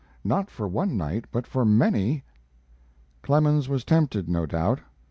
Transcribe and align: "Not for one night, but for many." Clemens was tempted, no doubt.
"Not 0.23 0.49
for 0.49 0.67
one 0.67 0.97
night, 0.97 1.25
but 1.31 1.45
for 1.45 1.63
many." 1.63 2.23
Clemens 3.21 3.69
was 3.69 3.83
tempted, 3.85 4.27
no 4.27 4.47
doubt. 4.47 4.81